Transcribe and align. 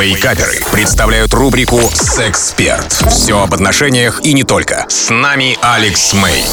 Вейкаперы 0.00 0.60
представляют 0.70 1.34
рубрику 1.34 1.80
«Сексперт». 1.92 2.92
Все 3.10 3.42
об 3.42 3.52
отношениях 3.52 4.20
и 4.22 4.32
не 4.32 4.44
только. 4.44 4.86
С 4.88 5.10
нами 5.10 5.58
Алекс 5.60 6.12
Мэй. 6.12 6.44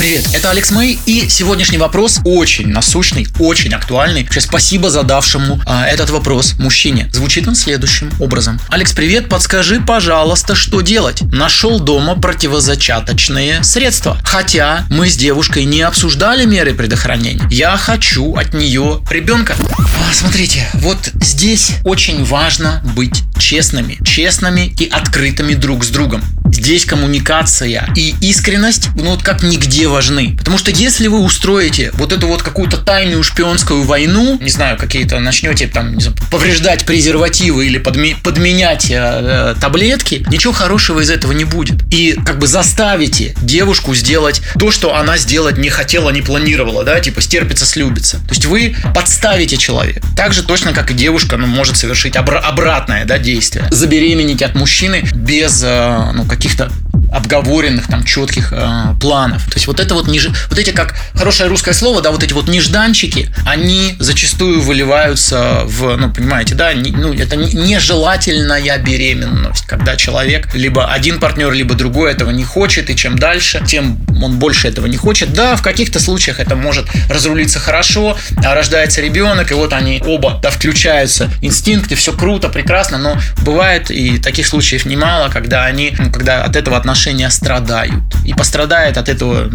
Привет, 0.00 0.30
это 0.32 0.50
Алекс 0.50 0.70
Мэй, 0.70 0.98
и 1.04 1.28
сегодняшний 1.28 1.76
вопрос 1.76 2.20
очень 2.24 2.68
насущный, 2.68 3.28
очень 3.38 3.74
актуальный. 3.74 4.22
Вообще, 4.22 4.40
спасибо 4.40 4.88
задавшему 4.88 5.60
а, 5.66 5.86
этот 5.86 6.08
вопрос 6.08 6.54
мужчине. 6.58 7.10
Звучит 7.12 7.46
он 7.46 7.54
следующим 7.54 8.10
образом. 8.18 8.58
Алекс, 8.70 8.94
привет, 8.94 9.28
подскажи, 9.28 9.78
пожалуйста, 9.78 10.54
что 10.54 10.80
делать? 10.80 11.20
Нашел 11.20 11.80
дома 11.80 12.14
противозачаточные 12.14 13.62
средства. 13.62 14.16
Хотя 14.24 14.86
мы 14.88 15.10
с 15.10 15.18
девушкой 15.18 15.66
не 15.66 15.82
обсуждали 15.82 16.46
меры 16.46 16.72
предохранения. 16.72 17.46
Я 17.50 17.76
хочу 17.76 18.36
от 18.36 18.54
нее 18.54 19.02
ребенка. 19.10 19.54
А, 19.76 20.14
смотрите, 20.14 20.66
вот 20.72 21.10
здесь 21.20 21.72
очень 21.84 22.24
важно 22.24 22.82
быть 22.96 23.20
честными. 23.38 23.98
Честными 24.02 24.74
и 24.80 24.88
открытыми 24.88 25.52
друг 25.52 25.84
с 25.84 25.88
другом. 25.88 26.24
Здесь 26.52 26.84
коммуникация 26.84 27.92
и 27.96 28.14
искренность, 28.20 28.88
ну 28.94 29.10
вот 29.10 29.22
как 29.22 29.42
нигде 29.42 29.88
важны. 29.88 30.36
Потому 30.38 30.58
что 30.58 30.70
если 30.70 31.06
вы 31.08 31.20
устроите 31.20 31.90
вот 31.94 32.12
эту 32.12 32.26
вот 32.26 32.42
какую-то 32.42 32.76
тайную 32.78 33.22
шпионскую 33.22 33.82
войну, 33.84 34.38
не 34.40 34.50
знаю, 34.50 34.76
какие-то 34.76 35.18
начнете 35.20 35.66
там 35.66 36.00
знаю, 36.00 36.16
повреждать 36.30 36.84
презервативы 36.84 37.66
или 37.66 37.80
подме- 37.80 38.16
подменять 38.22 38.90
э, 38.90 38.94
э, 38.96 39.54
таблетки, 39.60 40.24
ничего 40.30 40.52
хорошего 40.52 41.00
из 41.00 41.10
этого 41.10 41.32
не 41.32 41.44
будет. 41.44 41.82
И 41.92 42.18
как 42.24 42.38
бы 42.38 42.46
заставите 42.46 43.34
девушку 43.42 43.94
сделать 43.94 44.42
то, 44.58 44.70
что 44.70 44.94
она 44.96 45.18
сделать 45.18 45.58
не 45.58 45.68
хотела, 45.70 46.10
не 46.10 46.22
планировала, 46.22 46.84
да, 46.84 47.00
типа 47.00 47.20
стерпится, 47.20 47.66
слюбится. 47.66 48.18
То 48.18 48.30
есть 48.30 48.44
вы 48.46 48.76
подставите 48.94 49.56
человека. 49.56 50.00
Так 50.16 50.32
же 50.32 50.42
точно, 50.42 50.72
как 50.72 50.90
и 50.90 50.94
девушка, 50.94 51.36
ну, 51.36 51.46
может 51.46 51.76
совершить 51.76 52.16
обра- 52.16 52.40
обратное, 52.40 53.04
да, 53.04 53.18
действие. 53.18 53.66
Забеременеть 53.70 54.42
от 54.42 54.54
мужчины 54.54 55.02
без, 55.12 55.62
э, 55.64 56.10
ну, 56.14 56.24
каких-то 56.40 56.72
обговоренных 57.12 57.88
там 57.88 58.04
четких 58.04 58.52
э, 58.52 58.94
планов. 59.00 59.44
То 59.46 59.54
есть 59.54 59.66
вот 59.66 59.80
это 59.80 59.94
вот 59.94 60.08
неж... 60.08 60.28
вот 60.48 60.58
эти 60.58 60.70
как 60.70 60.94
хорошее 61.14 61.48
русское 61.48 61.74
слово, 61.74 62.02
да, 62.02 62.10
вот 62.10 62.22
эти 62.22 62.32
вот 62.32 62.48
нежданчики, 62.48 63.32
они 63.46 63.96
зачастую 63.98 64.60
выливаются 64.60 65.62
в, 65.64 65.96
ну 65.96 66.12
понимаете, 66.12 66.54
да, 66.54 66.72
не, 66.72 66.90
ну 66.90 67.12
это 67.12 67.36
нежелательная 67.36 68.78
беременность, 68.78 69.66
когда 69.66 69.96
человек 69.96 70.54
либо 70.54 70.92
один 70.92 71.18
партнер, 71.18 71.52
либо 71.52 71.74
другой 71.74 72.12
этого 72.12 72.30
не 72.30 72.44
хочет, 72.44 72.90
и 72.90 72.96
чем 72.96 73.18
дальше, 73.18 73.62
тем 73.66 73.98
он 74.22 74.38
больше 74.38 74.68
этого 74.68 74.86
не 74.86 74.96
хочет. 74.96 75.32
Да, 75.32 75.56
в 75.56 75.62
каких-то 75.62 75.98
случаях 75.98 76.40
это 76.40 76.54
может 76.54 76.86
разрулиться 77.08 77.58
хорошо, 77.58 78.16
а 78.44 78.54
рождается 78.54 79.00
ребенок, 79.00 79.50
и 79.50 79.54
вот 79.54 79.72
они 79.72 80.02
оба, 80.06 80.38
да, 80.42 80.50
включаются 80.50 81.30
инстинкты, 81.40 81.94
все 81.94 82.12
круто, 82.12 82.48
прекрасно, 82.48 82.98
но 82.98 83.18
бывает 83.42 83.90
и 83.90 84.18
таких 84.18 84.46
случаев 84.46 84.84
немало, 84.84 85.28
когда 85.28 85.64
они, 85.64 85.94
ну, 85.98 86.12
когда 86.12 86.44
от 86.44 86.56
этого 86.56 86.76
отношения 86.76 86.99
отношения 87.00 87.30
страдают. 87.30 88.02
И 88.26 88.34
пострадает 88.34 88.98
от 88.98 89.08
этого 89.08 89.50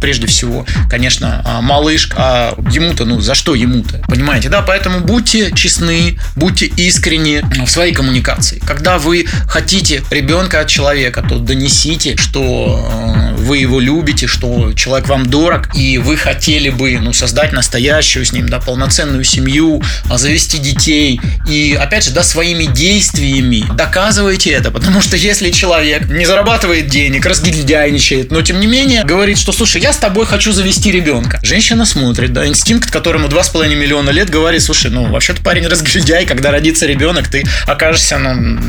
прежде 0.00 0.26
всего, 0.26 0.66
конечно, 0.88 1.42
а, 1.44 1.60
малыш, 1.60 2.10
а 2.16 2.54
ему-то, 2.70 3.04
ну, 3.04 3.20
за 3.20 3.34
что 3.34 3.54
ему-то, 3.54 4.02
понимаете, 4.08 4.48
да, 4.48 4.62
поэтому 4.62 5.00
будьте 5.00 5.52
честны, 5.52 6.18
будьте 6.36 6.66
искренни 6.66 7.42
в 7.64 7.70
своей 7.70 7.94
коммуникации. 7.94 8.60
Когда 8.66 8.98
вы 8.98 9.26
хотите 9.46 10.02
ребенка 10.10 10.60
от 10.60 10.68
человека, 10.68 11.22
то 11.26 11.38
донесите, 11.38 12.16
что 12.16 13.34
э, 13.38 13.39
вы 13.40 13.58
его 13.58 13.80
любите, 13.80 14.26
что 14.26 14.72
человек 14.74 15.08
вам 15.08 15.28
дорог, 15.28 15.74
и 15.74 15.98
вы 15.98 16.16
хотели 16.16 16.70
бы, 16.70 16.98
ну, 17.00 17.12
создать 17.12 17.52
настоящую 17.52 18.24
с 18.24 18.32
ним, 18.32 18.48
да, 18.48 18.60
полноценную 18.60 19.24
семью, 19.24 19.82
а, 20.08 20.18
завести 20.18 20.58
детей, 20.58 21.20
и, 21.48 21.76
опять 21.80 22.04
же, 22.04 22.10
да, 22.10 22.22
своими 22.22 22.64
действиями 22.64 23.64
доказывайте 23.74 24.50
это, 24.50 24.70
потому 24.70 25.00
что 25.00 25.16
если 25.16 25.50
человек 25.50 26.08
не 26.08 26.26
зарабатывает 26.26 26.88
денег, 26.88 27.26
разгильдяйничает, 27.26 28.30
но, 28.30 28.42
тем 28.42 28.60
не 28.60 28.66
менее, 28.66 29.04
говорит, 29.04 29.38
что, 29.38 29.52
слушай, 29.52 29.80
я 29.80 29.92
с 29.92 29.96
тобой 29.96 30.26
хочу 30.26 30.52
завести 30.52 30.90
ребенка. 30.90 31.40
Женщина 31.42 31.84
смотрит, 31.84 32.32
да, 32.32 32.46
инстинкт, 32.46 32.90
которому 32.90 33.28
2,5 33.28 33.74
миллиона 33.74 34.10
лет, 34.10 34.30
говорит, 34.30 34.62
слушай, 34.62 34.90
ну, 34.90 35.06
вообще-то 35.06 35.42
парень 35.42 35.66
разгильдяй, 35.66 36.26
когда 36.26 36.50
родится 36.50 36.86
ребенок, 36.86 37.28
ты 37.28 37.44
окажешься, 37.66 38.18
ну, 38.18 38.60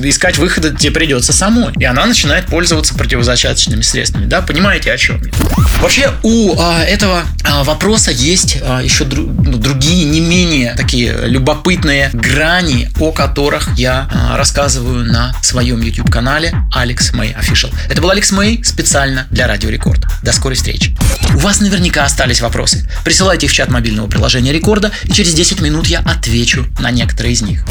искать 0.00 0.38
выхода 0.38 0.74
тебе 0.74 0.92
придется 0.92 1.32
самой. 1.32 1.72
И 1.78 1.84
она 1.84 2.06
начинает 2.06 2.46
пользоваться 2.46 2.94
противозачаточными 2.94 3.82
средствами, 3.82 4.26
да, 4.26 4.42
понимаете, 4.42 4.92
о 4.92 4.98
чем 4.98 5.22
я? 5.22 5.32
Вообще, 5.80 6.12
у 6.22 6.54
а, 6.58 6.82
этого 6.84 7.24
а, 7.44 7.64
вопроса 7.64 8.10
есть 8.10 8.58
а, 8.62 8.80
еще 8.80 9.04
дру, 9.04 9.24
ну, 9.24 9.58
другие, 9.58 10.04
не 10.04 10.20
менее 10.20 10.74
такие 10.76 11.12
любопытные 11.26 12.10
грани, 12.12 12.88
о 13.00 13.12
которых 13.12 13.76
я 13.76 14.08
а, 14.12 14.36
рассказываю 14.36 15.04
на 15.04 15.34
своем 15.42 15.80
YouTube-канале 15.80 16.54
Алекс 16.72 17.12
Мэй 17.12 17.34
Official. 17.38 17.72
Это 17.88 18.00
был 18.00 18.10
Алекс 18.10 18.30
Мэй 18.30 18.62
специально 18.64 19.26
для 19.30 19.46
Радио 19.46 19.70
Рекорд. 19.70 20.04
До 20.22 20.32
скорой 20.32 20.54
встречи. 20.54 20.96
У 21.34 21.38
вас 21.38 21.60
наверняка 21.60 22.04
остались 22.04 22.40
вопросы. 22.40 22.88
Присылайте 23.04 23.46
их 23.46 23.52
в 23.52 23.54
чат 23.54 23.68
мобильного 23.68 24.06
приложения 24.06 24.52
Рекорда, 24.52 24.92
и 25.04 25.10
через 25.10 25.34
10 25.34 25.60
минут 25.60 25.86
я 25.86 26.00
отвечу 26.00 26.66
на 26.78 26.90
некоторые 26.90 27.32
из 27.32 27.42
них. 27.42 27.64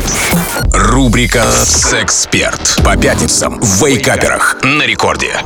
Рубрика 0.74 1.46
«Сексперт» 2.12 2.82
по 2.84 2.98
пятницам 2.98 3.58
в 3.62 3.86
Вейкаперах 3.86 4.58
на 4.64 4.86
Рекорде. 4.86 5.40